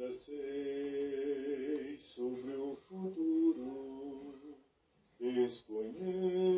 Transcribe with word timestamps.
Nada 0.00 0.14
sobre 1.98 2.52
o 2.56 2.74
futuro, 2.88 4.56
desconheço 5.18 6.49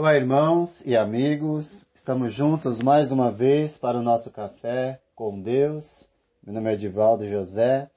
Olá, 0.00 0.16
irmãos 0.16 0.80
e 0.86 0.96
amigos. 0.96 1.84
Estamos 1.94 2.32
juntos 2.32 2.78
mais 2.78 3.12
uma 3.12 3.30
vez 3.30 3.76
para 3.76 3.98
o 3.98 4.02
nosso 4.02 4.30
café 4.30 4.98
com 5.14 5.38
Deus. 5.38 6.08
Meu 6.42 6.54
nome 6.54 6.70
é 6.70 6.72
Edivaldo 6.72 7.28
José 7.28 7.90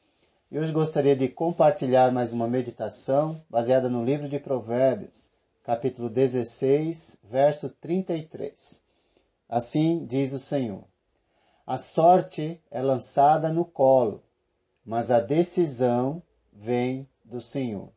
e 0.52 0.60
hoje 0.60 0.73
gostaria 0.73 1.16
de 1.16 1.30
compartilhar 1.30 2.12
mais 2.12 2.34
uma 2.34 2.45
meditação 2.45 3.42
baseada 3.50 3.88
no 3.88 4.04
livro 4.04 4.28
de 4.28 4.38
Provérbios, 4.38 5.32
capítulo 5.64 6.10
16, 6.10 7.20
verso 7.23 7.70
33. 7.70 8.84
Assim 9.48 10.06
diz 10.06 10.34
o 10.34 10.40
Senhor: 10.40 10.84
A 11.66 11.78
sorte 11.78 12.62
é 12.70 12.82
lançada 12.82 13.48
no 13.48 13.64
colo, 13.64 14.22
mas 14.86 15.10
a 15.10 15.22
decisão 15.22 16.22
vem 16.52 17.08
do 17.23 17.40
Senhor. 17.40 17.88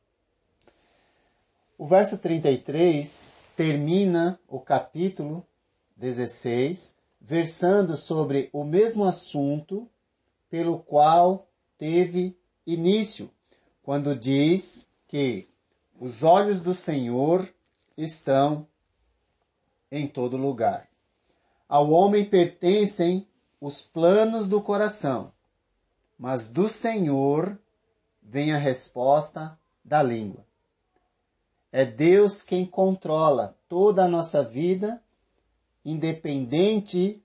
O 1.77 1.89
verso 1.89 2.19
33 2.19 3.35
termina 3.57 4.39
o 4.47 4.61
capítulo 4.61 5.45
16, 5.97 6.95
versando 7.19 7.97
sobre 7.97 8.51
o 8.53 8.63
mesmo 8.63 9.05
assunto 9.05 9.89
pelo 10.51 10.79
qual 10.79 11.49
teve 11.79 12.39
início, 12.67 13.31
quando 13.83 14.15
diz 14.15 14.87
que 15.09 15.49
os 15.99 16.23
olhos 16.23 16.61
do 16.61 16.75
Senhor 16.75 17.49
estão 17.97 18.69
em 19.91 20.07
todo 20.07 20.37
lugar. 20.37 20.89
Ao 21.67 21.91
homem 21.91 22.27
pertencem 22.27 23.27
os 23.59 23.81
planos 23.81 24.49
do 24.49 24.61
coração, 24.61 25.33
mas 26.19 26.51
do 26.51 26.69
Senhor 26.69 27.59
vem 28.23 28.53
a 28.53 28.59
resposta 28.59 29.59
da 29.83 30.03
língua. 30.03 30.46
É 31.79 31.85
Deus 31.85 32.43
quem 32.43 32.65
controla 32.65 33.55
toda 33.69 34.03
a 34.03 34.09
nossa 34.09 34.43
vida, 34.43 34.99
independente 35.85 37.23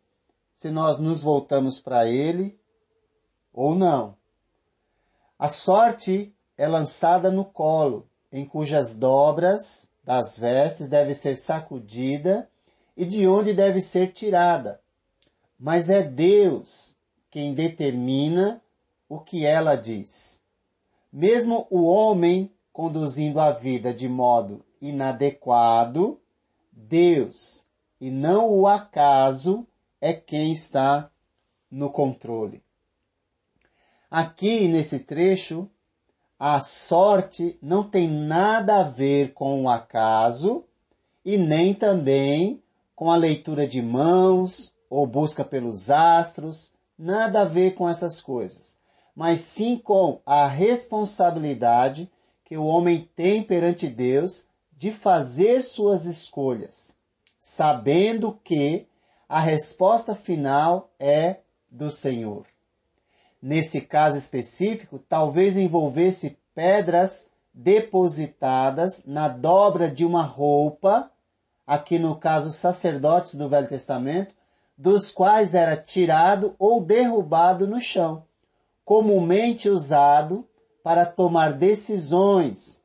se 0.54 0.70
nós 0.70 1.00
nos 1.00 1.22
voltamos 1.22 1.80
para 1.80 2.06
Ele 2.06 2.60
ou 3.54 3.76
não. 3.76 4.18
A 5.40 5.48
sorte 5.48 6.36
é 6.58 6.68
lançada 6.68 7.32
no 7.32 7.46
colo, 7.46 8.10
em 8.30 8.44
cujas 8.44 8.94
dobras 8.94 9.90
das 10.04 10.38
vestes 10.38 10.90
deve 10.90 11.16
ser 11.16 11.38
sacudida 11.38 12.50
e 12.98 13.06
de 13.06 13.26
onde 13.26 13.54
deve 13.54 13.80
ser 13.80 14.12
tirada. 14.12 14.82
Mas 15.58 15.90
é 15.90 16.04
Deus 16.04 16.98
quem 17.30 17.54
determina 17.54 18.62
o 19.08 19.18
que 19.18 19.46
ela 19.46 19.78
diz. 19.78 20.44
Mesmo 21.10 21.68
o 21.70 21.86
homem 21.86 22.52
conduzindo 22.74 23.40
a 23.40 23.52
vida 23.52 23.94
de 23.94 24.08
modo 24.08 24.64
inadequado, 24.82 26.20
Deus 26.72 27.66
e 28.00 28.10
não 28.10 28.50
o 28.50 28.68
acaso 28.68 29.68
é 30.02 30.12
quem 30.12 30.52
está 30.52 31.12
no 31.70 31.92
controle. 31.92 32.64
Aqui 34.10 34.68
nesse 34.68 35.00
trecho, 35.00 35.70
a 36.40 36.60
sorte 36.60 37.58
não 37.62 37.84
tem 37.84 38.10
nada 38.10 38.80
a 38.80 38.84
ver 38.84 39.34
com 39.34 39.64
o 39.64 39.70
acaso 39.70 40.66
e 41.24 41.38
nem 41.38 41.74
também 41.74 42.64
com 42.96 43.12
a 43.12 43.16
leitura 43.16 43.68
de 43.68 43.82
mãos 43.82 44.74
ou 44.90 45.06
busca 45.06 45.46
pelos 45.46 45.92
astros, 45.92 46.74
nada 46.98 47.42
a 47.42 47.46
ver 47.46 47.76
com 47.76 47.88
essas 47.88 48.20
coisas, 48.20 48.80
mas 49.16 49.40
sim 49.42 49.78
com 49.78 50.20
a 50.26 50.48
responsabilidade 50.48 52.12
que 52.52 52.58
o 52.58 52.66
homem 52.66 53.10
tem 53.16 53.42
perante 53.42 53.88
Deus 53.88 54.46
de 54.76 54.92
fazer 54.92 55.64
suas 55.64 56.04
escolhas, 56.04 56.98
sabendo 57.38 58.38
que 58.44 58.90
a 59.30 59.40
resposta 59.40 60.14
final 60.14 60.92
é 61.00 61.38
do 61.70 61.90
Senhor. 61.90 62.46
Nesse 63.42 63.80
caso 63.80 64.18
específico, 64.18 65.00
talvez 65.00 65.56
envolvesse 65.56 66.38
pedras 66.54 67.30
depositadas 67.54 69.06
na 69.06 69.30
dobra 69.30 69.90
de 69.90 70.04
uma 70.04 70.24
roupa, 70.24 71.10
aqui 71.66 71.98
no 71.98 72.18
caso 72.18 72.52
sacerdotes 72.52 73.36
do 73.36 73.48
Velho 73.48 73.70
Testamento, 73.70 74.36
dos 74.78 75.10
quais 75.10 75.56
era 75.56 75.78
tirado 75.78 76.54
ou 76.60 76.84
derrubado 76.84 77.66
no 77.66 77.80
chão, 77.80 78.26
comumente 78.84 79.70
usado 79.70 80.46
para 80.84 81.06
tomar 81.06 81.54
decisões, 81.54 82.82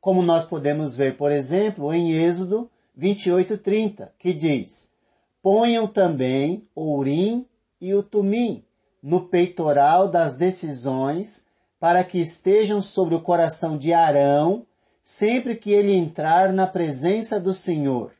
como 0.00 0.22
nós 0.22 0.44
podemos 0.44 0.94
ver, 0.94 1.16
por 1.16 1.32
exemplo, 1.32 1.92
em 1.92 2.12
Êxodo 2.12 2.70
28:30, 2.96 4.10
que 4.18 4.32
diz: 4.32 4.90
Ponham 5.42 5.86
também 5.86 6.68
o 6.74 6.96
urim 6.96 7.46
e 7.80 7.94
o 7.94 8.02
tumim 8.02 8.64
no 9.02 9.28
peitoral 9.28 10.08
das 10.08 10.34
decisões, 10.34 11.46
para 11.78 12.02
que 12.02 12.18
estejam 12.18 12.80
sobre 12.80 13.14
o 13.14 13.20
coração 13.20 13.76
de 13.76 13.92
Arão, 13.92 14.66
sempre 15.02 15.54
que 15.54 15.70
ele 15.70 15.92
entrar 15.92 16.52
na 16.52 16.66
presença 16.66 17.38
do 17.38 17.52
Senhor. 17.52 18.12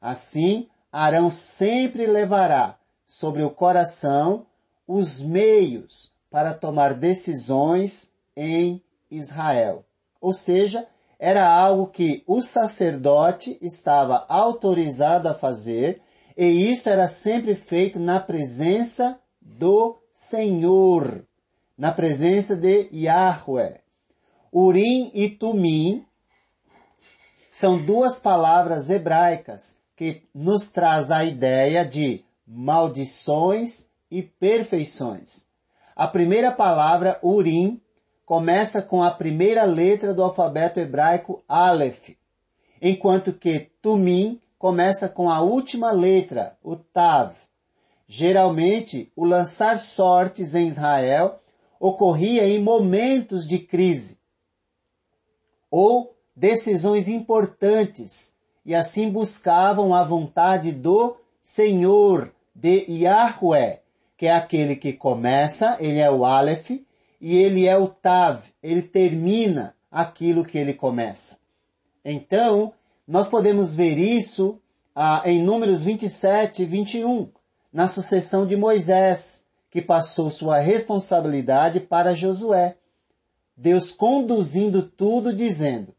Assim, 0.00 0.68
Arão 0.90 1.30
sempre 1.30 2.06
levará 2.06 2.76
sobre 3.04 3.42
o 3.42 3.50
coração 3.50 4.46
os 4.86 5.20
meios 5.20 6.12
para 6.30 6.52
tomar 6.52 6.94
decisões 6.94 8.12
em 8.36 8.82
Israel. 9.10 9.84
Ou 10.20 10.32
seja, 10.32 10.86
era 11.18 11.46
algo 11.46 11.86
que 11.86 12.22
o 12.26 12.42
sacerdote 12.42 13.58
estava 13.60 14.24
autorizado 14.28 15.28
a 15.28 15.34
fazer 15.34 16.02
e 16.36 16.70
isso 16.70 16.88
era 16.88 17.06
sempre 17.06 17.54
feito 17.54 18.00
na 18.00 18.18
presença 18.18 19.18
do 19.40 19.96
Senhor, 20.10 21.24
na 21.78 21.92
presença 21.92 22.56
de 22.56 22.88
Yahweh. 22.92 23.80
Urim 24.52 25.10
e 25.14 25.28
Tumim 25.28 26.04
são 27.48 27.84
duas 27.84 28.18
palavras 28.18 28.90
hebraicas 28.90 29.78
que 29.96 30.22
nos 30.34 30.68
traz 30.68 31.10
a 31.10 31.24
ideia 31.24 31.84
de 31.84 32.24
maldições 32.46 33.88
e 34.10 34.22
perfeições. 34.22 35.46
A 35.94 36.08
primeira 36.08 36.50
palavra, 36.50 37.18
Urim, 37.22 37.80
começa 38.24 38.80
com 38.80 39.02
a 39.02 39.10
primeira 39.10 39.64
letra 39.64 40.14
do 40.14 40.22
alfabeto 40.22 40.80
hebraico 40.80 41.42
Aleph, 41.48 42.10
enquanto 42.80 43.32
que 43.32 43.70
Tumim 43.82 44.40
começa 44.58 45.08
com 45.08 45.30
a 45.30 45.40
última 45.40 45.92
letra, 45.92 46.56
o 46.62 46.76
Tav. 46.76 47.34
Geralmente, 48.06 49.12
o 49.16 49.24
lançar 49.24 49.78
sortes 49.78 50.54
em 50.54 50.68
Israel 50.68 51.40
ocorria 51.80 52.46
em 52.46 52.62
momentos 52.62 53.46
de 53.46 53.58
crise 53.58 54.18
ou 55.70 56.16
decisões 56.36 57.08
importantes 57.08 58.34
e 58.64 58.74
assim 58.74 59.10
buscavam 59.10 59.94
a 59.94 60.02
vontade 60.04 60.72
do 60.72 61.16
Senhor, 61.42 62.32
de 62.54 62.86
Yahweh, 62.88 63.80
que 64.16 64.26
é 64.26 64.32
aquele 64.32 64.76
que 64.76 64.92
começa, 64.92 65.76
ele 65.80 65.98
é 65.98 66.10
o 66.10 66.24
Aleph, 66.24 66.70
e 67.26 67.38
ele 67.38 67.66
é 67.66 67.74
o 67.74 67.88
Tav, 67.88 68.38
ele 68.62 68.82
termina 68.82 69.74
aquilo 69.90 70.44
que 70.44 70.58
ele 70.58 70.74
começa. 70.74 71.38
Então, 72.04 72.74
nós 73.08 73.26
podemos 73.28 73.74
ver 73.74 73.96
isso 73.96 74.60
ah, 74.94 75.22
em 75.24 75.42
Números 75.42 75.80
27 75.80 76.64
e 76.64 76.66
21. 76.66 77.30
na 77.72 77.88
sucessão 77.88 78.46
de 78.46 78.56
Moisés, 78.56 79.46
que 79.70 79.80
passou 79.80 80.30
sua 80.30 80.58
responsabilidade 80.58 81.80
para 81.80 82.14
Josué. 82.14 82.76
Deus 83.56 83.90
conduzindo 83.90 84.82
tudo, 84.82 85.32
dizendo: 85.32 85.94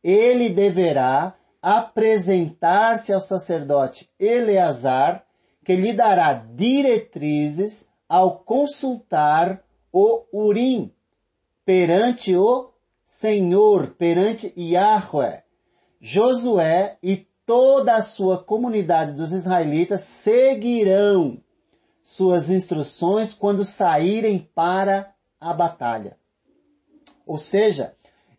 Ele 0.00 0.48
deverá 0.48 1.34
apresentar-se 1.60 3.12
ao 3.12 3.20
sacerdote 3.20 4.08
Eleazar, 4.16 5.24
que 5.64 5.74
lhe 5.74 5.92
dará 5.92 6.34
diretrizes 6.34 7.90
ao 8.08 8.38
consultar 8.38 9.64
o 9.92 10.24
Urim 10.32 10.92
perante 11.64 12.36
o 12.36 12.70
Senhor, 13.04 13.94
perante 13.98 14.52
Yahweh. 14.56 15.42
Josué 16.00 16.98
e 17.02 17.26
toda 17.44 17.96
a 17.96 18.02
sua 18.02 18.38
comunidade 18.38 19.12
dos 19.12 19.32
israelitas 19.32 20.02
seguirão 20.02 21.42
suas 22.02 22.48
instruções 22.48 23.32
quando 23.32 23.64
saírem 23.64 24.48
para 24.54 25.14
a 25.40 25.52
batalha. 25.52 26.16
Ou 27.26 27.38
seja, 27.38 27.94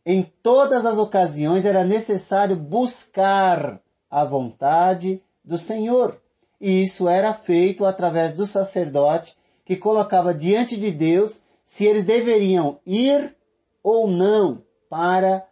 em 0.05 0.23
todas 0.23 0.85
as 0.85 0.97
ocasiões 0.97 1.65
era 1.65 1.83
necessário 1.83 2.55
buscar 2.55 3.79
a 4.09 4.25
vontade 4.25 5.21
do 5.43 5.57
Senhor. 5.57 6.19
E 6.59 6.83
isso 6.83 7.07
era 7.07 7.33
feito 7.33 7.85
através 7.85 8.33
do 8.33 8.45
sacerdote 8.45 9.37
que 9.69 9.77
colocava 9.77 10.33
diante 10.33 10.75
de 10.75 10.89
Deus 10.89 11.43
se 11.63 11.85
eles 11.85 12.03
deveriam 12.03 12.79
ir 12.87 13.35
ou 13.83 14.07
não 14.07 14.63
para 14.89 15.45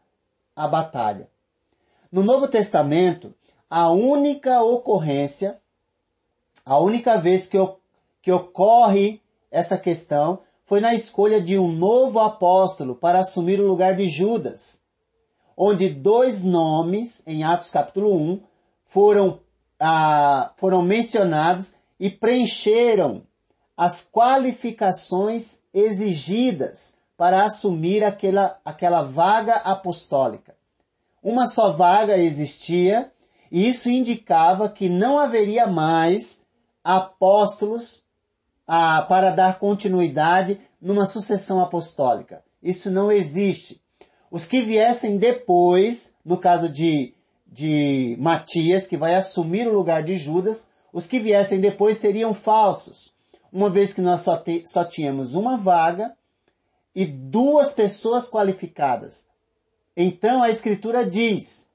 a 0.55 0.67
batalha. 0.67 1.29
No 2.11 2.23
Novo 2.23 2.47
Testamento, 2.47 3.31
a 3.69 3.91
única 3.91 4.63
ocorrência, 4.63 5.61
a 6.65 6.79
única 6.79 7.19
vez 7.19 7.45
que, 7.45 7.59
que 8.19 8.31
ocorre 8.31 9.21
essa 9.51 9.77
questão 9.77 10.39
foi 10.65 10.79
na 10.79 10.95
escolha 10.95 11.39
de 11.39 11.59
um 11.59 11.71
novo 11.71 12.19
apóstolo 12.19 12.95
para 12.95 13.19
assumir 13.19 13.61
o 13.61 13.67
lugar 13.67 13.95
de 13.95 14.09
Judas, 14.09 14.81
onde 15.55 15.89
dois 15.89 16.41
nomes, 16.41 17.21
em 17.27 17.43
Atos 17.43 17.69
capítulo 17.69 18.15
1, 18.15 18.41
foram, 18.83 19.39
ah, 19.79 20.53
foram 20.57 20.81
mencionados 20.81 21.75
e 21.99 22.09
preencheram 22.09 23.26
as 23.77 24.09
qualificações 24.12 25.59
exigidas 25.71 26.97
para 27.15 27.44
assumir 27.44 28.03
aquela, 28.03 28.59
aquela 28.65 29.03
vaga 29.03 29.53
apostólica. 29.57 30.56
Uma 31.21 31.45
só 31.45 31.71
vaga 31.71 32.18
existia 32.18 33.12
e 33.51 33.69
isso 33.69 33.89
indicava 33.89 34.68
que 34.68 34.89
não 34.89 35.19
haveria 35.19 35.68
mais 35.68 36.44
apóstolos 36.83 38.03
ah, 38.68 39.06
para 39.07 39.29
dar 39.29 39.59
continuidade 39.59 40.59
numa 40.81 41.06
sucessão 41.06 41.62
apostólica. 41.62 42.44
Isso 42.62 42.89
não 42.89 43.12
existe. 43.12 43.79
Os 44.31 44.45
que 44.45 44.62
viessem 44.62 45.18
depois, 45.18 46.15
no 46.25 46.38
caso 46.38 46.68
de, 46.68 47.13
de 47.45 48.18
Matias, 48.19 48.88
que 48.88 48.97
vai 48.97 49.15
assumir 49.15 49.68
o 49.68 49.74
lugar 49.74 50.03
de 50.03 50.18
Judas, 50.18 50.68
os 50.91 51.06
que 51.06 51.19
viessem 51.19 51.59
depois 51.59 51.97
seriam 51.97 52.33
falsos 52.33 53.15
uma 53.57 53.71
vez 53.71 53.92
que 53.92 54.01
nós 54.01 54.21
só, 54.21 54.38
te, 54.38 54.63
só 54.68 54.86
tínhamos 54.86 55.33
uma 55.33 55.57
vaga 55.57 56.15
e 56.94 57.07
duas 57.07 57.71
pessoas 57.71 58.30
qualificadas. 58.30 59.25
Então 59.95 60.44
a 60.44 60.51
Escritura 60.51 61.04
diz, 61.04 61.71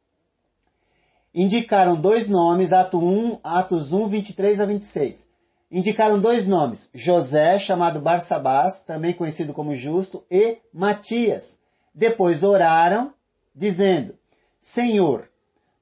indicaram 1.35 2.01
dois 2.01 2.29
nomes, 2.29 2.73
Ato 2.73 2.99
1, 2.99 3.41
Atos 3.43 3.93
1, 3.93 4.07
23 4.07 4.61
a 4.61 4.65
26. 4.65 5.29
Indicaram 5.73 6.21
dois 6.21 6.47
nomes, 6.47 6.89
José, 6.95 7.59
chamado 7.59 7.99
Barsabás, 8.01 8.85
também 8.85 9.13
conhecido 9.13 9.53
como 9.53 9.75
Justo, 9.75 10.25
e 10.31 10.59
Matias. 10.73 11.59
Depois 11.93 12.45
oraram, 12.45 13.13
dizendo, 13.57 14.15
Senhor, 14.61 15.29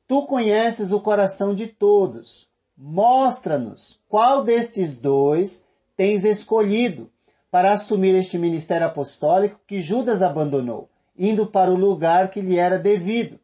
Tu 0.09 0.27
conheces 0.27 0.91
o 0.93 1.01
coração 1.01 1.55
de 1.55 1.69
todos. 1.69 2.49
Mostra-nos 2.77 4.01
qual 4.09 4.43
destes 4.43 4.97
dois 4.97 5.65
tens 6.01 6.25
escolhido 6.25 7.13
para 7.51 7.73
assumir 7.73 8.15
este 8.15 8.39
ministério 8.39 8.87
apostólico 8.87 9.61
que 9.67 9.83
Judas 9.83 10.23
abandonou, 10.23 10.89
indo 11.15 11.47
para 11.47 11.71
o 11.71 11.77
lugar 11.77 12.31
que 12.31 12.41
lhe 12.41 12.57
era 12.57 12.79
devido. 12.79 13.39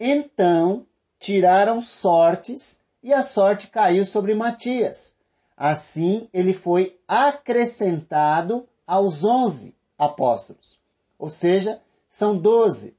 Então 0.00 0.86
tiraram 1.18 1.82
sortes 1.82 2.80
e 3.02 3.12
a 3.12 3.22
sorte 3.22 3.66
caiu 3.66 4.06
sobre 4.06 4.34
Matias. 4.34 5.14
Assim 5.54 6.30
ele 6.32 6.54
foi 6.54 6.98
acrescentado 7.06 8.66
aos 8.86 9.22
onze 9.22 9.74
apóstolos. 9.98 10.80
Ou 11.18 11.28
seja, 11.28 11.78
são 12.08 12.38
doze. 12.38 12.96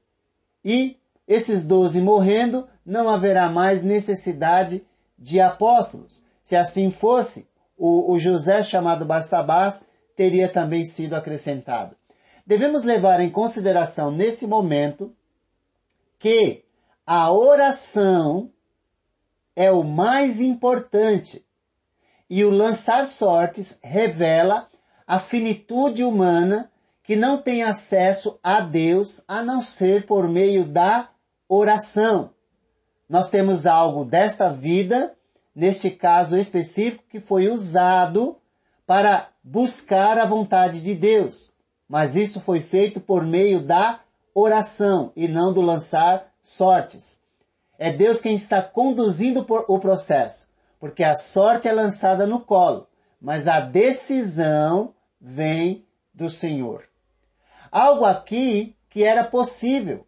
E 0.64 0.96
esses 1.26 1.64
doze 1.64 2.00
morrendo, 2.00 2.68
não 2.86 3.08
haverá 3.08 3.50
mais 3.50 3.82
necessidade 3.82 4.86
de 5.18 5.40
apóstolos. 5.40 6.22
Se 6.44 6.54
assim 6.54 6.92
fosse, 6.92 7.48
o, 7.76 8.12
o 8.12 8.18
José 8.18 8.62
chamado 8.62 9.04
Barsabás 9.04 9.86
teria 10.16 10.48
também 10.48 10.84
sido 10.84 11.14
acrescentado. 11.14 11.96
Devemos 12.46 12.82
levar 12.82 13.20
em 13.20 13.30
consideração 13.30 14.10
nesse 14.10 14.46
momento 14.46 15.14
que 16.18 16.64
a 17.06 17.32
oração 17.32 18.50
é 19.56 19.70
o 19.70 19.82
mais 19.82 20.40
importante 20.40 21.44
e 22.28 22.44
o 22.44 22.50
lançar 22.50 23.06
sortes 23.06 23.78
revela 23.82 24.68
a 25.06 25.18
finitude 25.18 26.02
humana 26.02 26.70
que 27.02 27.14
não 27.14 27.36
tem 27.40 27.62
acesso 27.62 28.38
a 28.42 28.60
Deus 28.60 29.22
a 29.28 29.42
não 29.42 29.60
ser 29.60 30.06
por 30.06 30.28
meio 30.28 30.64
da 30.64 31.10
oração. 31.48 32.30
Nós 33.08 33.28
temos 33.28 33.66
algo 33.66 34.04
desta 34.04 34.50
vida 34.50 35.14
neste 35.54 35.90
caso 35.90 36.36
específico, 36.36 37.04
que 37.08 37.20
foi 37.20 37.48
usado 37.48 38.36
para 38.86 39.28
buscar 39.42 40.18
a 40.18 40.26
vontade 40.26 40.80
de 40.80 40.94
Deus. 40.94 41.52
Mas 41.88 42.16
isso 42.16 42.40
foi 42.40 42.60
feito 42.60 43.00
por 43.00 43.24
meio 43.24 43.60
da 43.60 44.00
oração 44.34 45.12
e 45.14 45.28
não 45.28 45.52
do 45.52 45.60
lançar 45.60 46.32
sortes. 46.40 47.20
É 47.78 47.92
Deus 47.92 48.20
quem 48.20 48.36
está 48.36 48.62
conduzindo 48.62 49.46
o 49.68 49.78
processo, 49.78 50.48
porque 50.78 51.02
a 51.02 51.14
sorte 51.14 51.68
é 51.68 51.72
lançada 51.72 52.26
no 52.26 52.40
colo, 52.40 52.86
mas 53.20 53.46
a 53.48 53.60
decisão 53.60 54.94
vem 55.20 55.84
do 56.12 56.30
Senhor. 56.30 56.84
Algo 57.70 58.04
aqui 58.04 58.76
que 58.88 59.02
era 59.02 59.24
possível. 59.24 60.06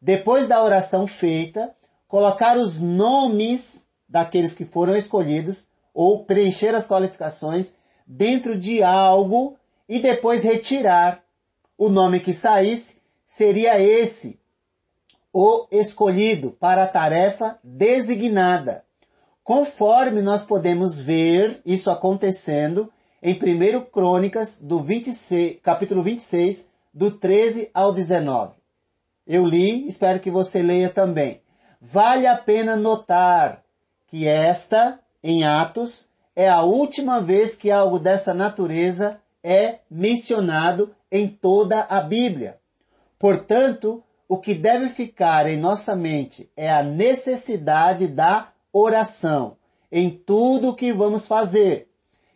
Depois 0.00 0.46
da 0.46 0.62
oração 0.62 1.06
feita, 1.06 1.74
colocar 2.08 2.56
os 2.56 2.80
nomes 2.80 3.85
daqueles 4.08 4.54
que 4.54 4.64
foram 4.64 4.96
escolhidos 4.96 5.68
ou 5.92 6.24
preencher 6.24 6.74
as 6.74 6.86
qualificações 6.86 7.74
dentro 8.06 8.56
de 8.56 8.82
algo 8.82 9.56
e 9.88 9.98
depois 9.98 10.42
retirar 10.42 11.22
o 11.76 11.88
nome 11.88 12.20
que 12.20 12.32
saísse, 12.32 12.96
seria 13.26 13.80
esse 13.80 14.38
o 15.32 15.66
escolhido 15.70 16.52
para 16.52 16.84
a 16.84 16.88
tarefa 16.88 17.58
designada. 17.62 18.84
Conforme 19.44 20.22
nós 20.22 20.44
podemos 20.44 20.98
ver 20.98 21.60
isso 21.64 21.90
acontecendo 21.90 22.90
em 23.22 23.34
1 23.34 23.84
Crônicas, 23.90 24.58
do 24.58 24.80
26, 24.80 25.60
capítulo 25.62 26.02
26, 26.02 26.70
do 26.92 27.10
13 27.10 27.70
ao 27.74 27.92
19. 27.92 28.54
Eu 29.26 29.44
li, 29.44 29.86
espero 29.86 30.20
que 30.20 30.30
você 30.30 30.62
leia 30.62 30.88
também. 30.88 31.42
Vale 31.80 32.26
a 32.26 32.36
pena 32.36 32.74
notar 32.74 33.62
que 34.06 34.26
esta, 34.26 35.00
em 35.22 35.44
Atos, 35.44 36.08
é 36.34 36.48
a 36.48 36.62
última 36.62 37.20
vez 37.20 37.56
que 37.56 37.70
algo 37.70 37.98
dessa 37.98 38.34
natureza 38.34 39.20
é 39.42 39.80
mencionado 39.90 40.94
em 41.10 41.28
toda 41.28 41.82
a 41.82 42.00
Bíblia. 42.00 42.58
Portanto, 43.18 44.02
o 44.28 44.38
que 44.38 44.54
deve 44.54 44.88
ficar 44.88 45.48
em 45.48 45.56
nossa 45.56 45.94
mente 45.94 46.50
é 46.56 46.70
a 46.70 46.82
necessidade 46.82 48.06
da 48.06 48.52
oração 48.72 49.56
em 49.90 50.10
tudo 50.10 50.70
o 50.70 50.74
que 50.74 50.92
vamos 50.92 51.26
fazer. 51.26 51.88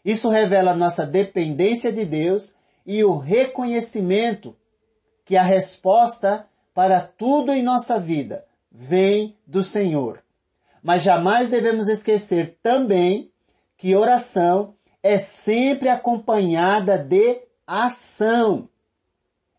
Isso 0.05 0.29
revela 0.29 0.75
nossa 0.75 1.05
dependência 1.05 1.93
de 1.93 2.05
Deus 2.05 2.55
e 2.87 3.05
o 3.05 3.19
reconhecimento 3.19 4.57
que 5.25 5.37
a 5.37 5.43
resposta 5.43 6.47
para 6.73 7.01
tudo 7.01 7.53
em 7.53 7.63
nossa 7.63 8.01
vida 8.01 8.47
vem 8.73 9.37
do 9.47 9.63
Senhor. 9.63 10.23
Mas 10.83 11.03
jamais 11.03 11.49
devemos 11.49 11.89
esquecer 11.89 12.59
também 12.63 13.31
que 13.77 13.95
oração 13.95 14.75
é 15.03 15.19
sempre 15.19 15.89
acompanhada 15.89 16.99
de 16.99 17.43
ação. 17.67 18.69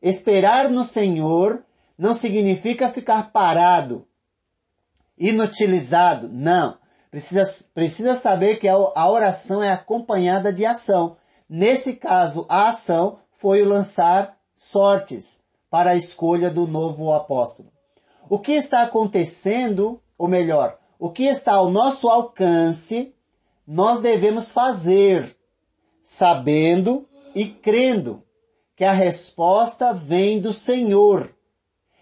Esperar 0.02 0.70
no 0.70 0.84
Senhor 0.84 1.64
não 1.98 2.14
significa 2.14 2.90
ficar 2.90 3.32
parado, 3.32 4.08
inutilizado, 5.18 6.28
não. 6.30 6.80
Precisa, 7.12 7.44
precisa 7.74 8.16
saber 8.16 8.56
que 8.56 8.68
a 8.68 9.10
oração 9.10 9.62
é 9.62 9.70
acompanhada 9.70 10.52
de 10.52 10.66
ação. 10.66 11.18
Nesse 11.48 11.98
caso, 11.98 12.46
a 12.48 12.70
ação 12.70 13.20
foi 13.34 13.62
o 13.62 13.68
lançar 13.68 14.38
sortes 14.56 15.44
para 15.70 15.92
a 15.92 15.96
escolha 15.96 16.50
do 16.50 16.66
novo 16.66 17.14
apóstolo. 17.14 17.72
O 18.30 18.40
que 18.40 18.54
está 18.54 18.84
acontecendo, 18.84 20.02
ou 20.18 20.28
melhor, 20.28 20.80
o 21.02 21.10
que 21.10 21.24
está 21.24 21.54
ao 21.54 21.72
nosso 21.72 22.08
alcance, 22.08 23.12
nós 23.66 24.02
devemos 24.02 24.52
fazer, 24.52 25.36
sabendo 26.00 27.10
e 27.34 27.48
crendo 27.48 28.22
que 28.76 28.86
a 28.86 28.92
resposta 28.92 29.96
vem 29.96 30.40
do 30.40 30.54
Senhor. 30.54 31.34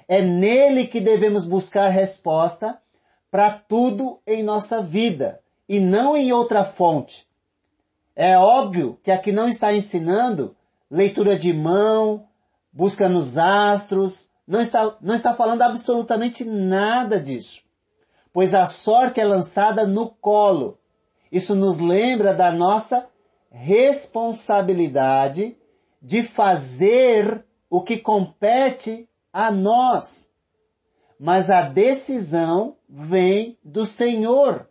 É 0.05 0.21
nele 0.21 0.85
que 0.85 0.99
devemos 0.99 1.45
buscar 1.45 1.87
resposta 1.87 2.77
para 3.31 3.51
tudo 3.51 4.19
em 4.27 4.43
nossa 4.43 4.81
vida 4.81 5.39
e 5.69 5.79
não 5.79 6.17
em 6.17 6.33
outra 6.33 6.65
fonte. 6.65 7.25
É 8.13 8.37
óbvio 8.37 8.99
que 9.01 9.11
aqui 9.11 9.31
não 9.31 9.47
está 9.47 9.73
ensinando 9.73 10.53
leitura 10.91 11.39
de 11.39 11.53
mão, 11.53 12.27
busca 12.69 13.07
nos 13.07 13.37
astros, 13.37 14.29
não 14.45 14.59
está, 14.59 14.97
não 14.99 15.15
está 15.15 15.33
falando 15.33 15.61
absolutamente 15.61 16.43
nada 16.43 17.17
disso. 17.17 17.68
Pois 18.31 18.53
a 18.53 18.67
sorte 18.67 19.19
é 19.19 19.25
lançada 19.25 19.87
no 19.87 20.09
colo. 20.09 20.77
Isso 21.31 21.55
nos 21.55 21.79
lembra 21.79 22.33
da 22.33 22.51
nossa 22.51 23.07
responsabilidade 23.51 25.57
de 26.01 26.23
fazer 26.23 27.45
o 27.69 27.81
que 27.81 27.97
compete 27.97 29.09
a 29.31 29.51
nós. 29.51 30.29
Mas 31.19 31.49
a 31.49 31.63
decisão 31.63 32.77
vem 32.87 33.57
do 33.63 33.85
Senhor, 33.85 34.69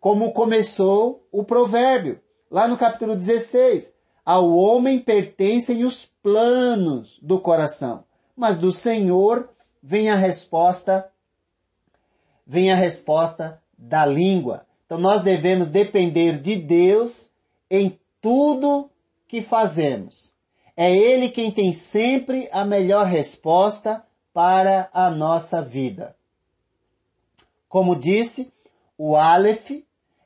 como 0.00 0.32
começou 0.32 1.26
o 1.30 1.44
provérbio, 1.44 2.20
lá 2.50 2.66
no 2.66 2.76
capítulo 2.76 3.14
16. 3.14 3.94
Ao 4.24 4.50
homem 4.50 4.98
pertencem 4.98 5.84
os 5.84 6.10
planos 6.22 7.18
do 7.22 7.38
coração, 7.38 8.04
mas 8.34 8.56
do 8.56 8.72
Senhor 8.72 9.50
vem 9.82 10.10
a 10.10 10.16
resposta, 10.16 11.08
vem 12.46 12.70
a 12.70 12.76
resposta 12.76 13.60
da 13.76 14.04
língua. 14.06 14.66
Então 14.86 14.98
nós 14.98 15.22
devemos 15.22 15.68
depender 15.68 16.38
de 16.40 16.56
Deus 16.56 17.32
em 17.70 17.98
tudo 18.20 18.90
que 19.26 19.42
fazemos. 19.42 20.34
É 20.76 20.94
Ele 20.94 21.28
quem 21.28 21.50
tem 21.50 21.72
sempre 21.72 22.48
a 22.52 22.64
melhor 22.64 23.06
resposta 23.06 24.04
para 24.32 24.88
a 24.92 25.10
nossa 25.10 25.62
vida. 25.62 26.16
Como 27.68 27.96
disse, 27.96 28.52
o 28.98 29.16
Aleph 29.16 29.70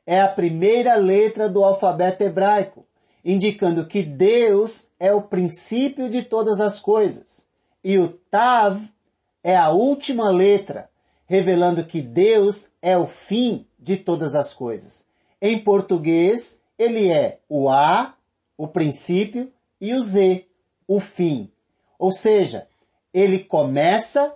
é 0.05 0.21
a 0.21 0.27
primeira 0.27 0.95
letra 0.95 1.47
do 1.47 1.63
alfabeto 1.63 2.23
hebraico, 2.23 2.85
indicando 3.23 3.85
que 3.85 4.01
Deus 4.01 4.87
é 4.99 5.13
o 5.13 5.21
princípio 5.21 6.09
de 6.09 6.23
todas 6.23 6.59
as 6.59 6.79
coisas. 6.79 7.47
E 7.83 7.97
o 7.99 8.07
Tav 8.07 8.81
é 9.43 9.55
a 9.55 9.69
última 9.69 10.29
letra, 10.29 10.88
revelando 11.29 11.85
que 11.85 12.01
Deus 12.01 12.71
é 12.81 12.97
o 12.97 13.05
fim 13.05 13.67
de 13.77 13.95
todas 13.95 14.33
as 14.33 14.51
coisas. 14.51 15.05
Em 15.39 15.59
português, 15.59 16.63
ele 16.75 17.07
é 17.07 17.39
o 17.47 17.69
A, 17.69 18.15
o 18.57 18.67
princípio, 18.67 19.53
e 19.79 19.93
o 19.93 20.01
Z, 20.01 20.47
o 20.87 20.99
fim. 20.99 21.51
Ou 21.99 22.11
seja, 22.11 22.67
ele 23.13 23.37
começa 23.37 24.35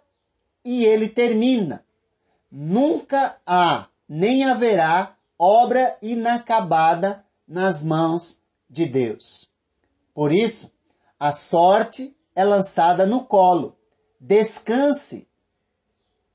e 0.63 0.85
ele 0.85 1.09
termina. 1.09 1.83
Nunca 2.51 3.37
há 3.43 3.87
nem 4.07 4.43
haverá 4.43 5.17
obra 5.37 5.97
inacabada 5.99 7.25
nas 7.47 7.81
mãos 7.81 8.39
de 8.69 8.85
Deus. 8.85 9.49
Por 10.13 10.31
isso, 10.31 10.71
a 11.19 11.31
sorte 11.31 12.15
é 12.35 12.43
lançada 12.43 13.03
no 13.03 13.25
colo. 13.25 13.75
Descanse. 14.19 15.27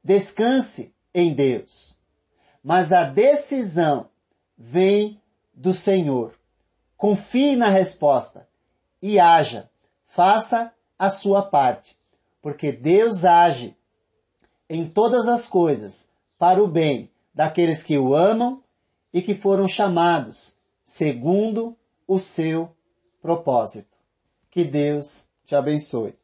Descanse 0.03 0.95
em 1.15 1.35
Deus. 1.35 1.99
Mas 2.63 2.93
a 2.93 3.05
decisão 3.05 4.09
vem 4.57 5.21
do 5.55 5.73
Senhor. 5.73 6.35
Confie 6.97 7.57
na 7.57 7.69
resposta 7.69 8.49
e 9.01 9.19
haja. 9.19 9.71
Faça 10.07 10.73
a 10.99 11.11
sua 11.11 11.43
parte, 11.43 11.97
porque 12.43 12.73
Deus 12.73 13.25
age 13.25 13.77
em 14.69 14.89
todas 14.89 15.29
as 15.29 15.49
coisas 15.49 16.09
para 16.39 16.63
o 16.63 16.67
bem 16.67 17.11
daqueles 17.33 17.83
que 17.83 17.97
o 17.97 18.15
amam 18.15 18.63
e 19.13 19.23
que 19.23 19.35
foram 19.35 19.69
chamados 19.69 20.57
segundo 20.83 21.77
o 22.07 22.19
seu 22.19 22.75
propósito. 23.23 23.97
Que 24.51 24.65
Deus 24.65 25.29
te 25.47 25.55
abençoe. 25.55 26.18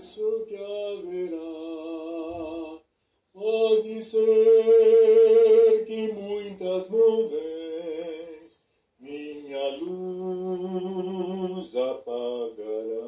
Desconheço 0.00 0.46
que 0.48 0.56
haverá, 0.56 1.36
pode 3.34 4.02
ser 4.02 5.84
que 5.86 6.10
muitas 6.12 6.88
nuvens 6.88 8.64
minha 8.98 9.68
luz 9.76 11.76
apagará. 11.76 12.99